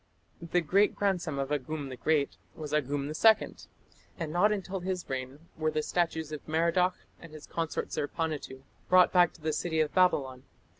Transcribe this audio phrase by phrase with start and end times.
[0.41, 3.55] The great grandson of Agum the Great was Agum II,
[4.17, 9.11] and not until his reign were the statues of Merodach and his consort Zerpanituᵐ brought
[9.13, 10.41] back to the city of Babylon.